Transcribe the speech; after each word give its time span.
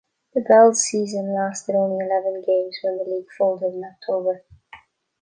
The 0.33 0.41
Bell's 0.41 0.81
season 0.83 1.31
lasted 1.35 1.75
only 1.75 2.03
eleven 2.03 2.41
games 2.41 2.75
when 2.81 2.97
the 2.97 3.03
league 3.03 3.31
folded 3.37 3.75
in 3.75 3.83
October. 3.85 4.41